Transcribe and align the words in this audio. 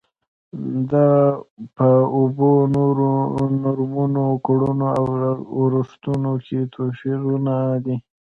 دا 0.91 1.09
په 1.75 1.89
اوبو، 2.17 2.51
نورمونو، 3.63 4.25
کړنو 4.45 4.87
او 4.99 5.05
ارزښتونو 5.63 6.31
کې 6.45 6.59
توپیرونه 6.73 7.55
دي. 7.85 7.95